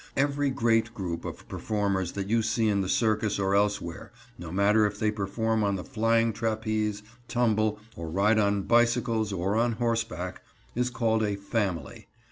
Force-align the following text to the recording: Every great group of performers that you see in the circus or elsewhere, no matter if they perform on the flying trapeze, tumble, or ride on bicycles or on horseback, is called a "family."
Every 0.17 0.49
great 0.49 0.95
group 0.95 1.25
of 1.25 1.47
performers 1.47 2.13
that 2.13 2.27
you 2.27 2.41
see 2.41 2.67
in 2.67 2.81
the 2.81 2.89
circus 2.89 3.37
or 3.37 3.53
elsewhere, 3.53 4.11
no 4.35 4.51
matter 4.51 4.87
if 4.87 4.97
they 4.97 5.11
perform 5.11 5.63
on 5.63 5.75
the 5.75 5.83
flying 5.83 6.33
trapeze, 6.33 7.03
tumble, 7.27 7.77
or 7.95 8.09
ride 8.09 8.39
on 8.39 8.63
bicycles 8.63 9.31
or 9.31 9.55
on 9.55 9.73
horseback, 9.73 10.41
is 10.73 10.89
called 10.89 11.21
a 11.21 11.35
"family." 11.35 12.07